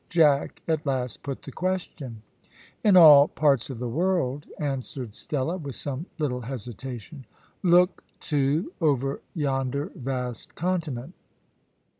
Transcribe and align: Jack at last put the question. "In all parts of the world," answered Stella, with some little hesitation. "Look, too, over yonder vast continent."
Jack 0.09 0.63
at 0.67 0.83
last 0.83 1.21
put 1.21 1.43
the 1.43 1.51
question. 1.51 2.23
"In 2.83 2.97
all 2.97 3.27
parts 3.27 3.69
of 3.69 3.77
the 3.77 3.87
world," 3.87 4.47
answered 4.57 5.13
Stella, 5.13 5.57
with 5.57 5.75
some 5.75 6.07
little 6.17 6.41
hesitation. 6.41 7.25
"Look, 7.61 8.03
too, 8.19 8.73
over 8.81 9.21
yonder 9.35 9.91
vast 9.93 10.55
continent." 10.55 11.13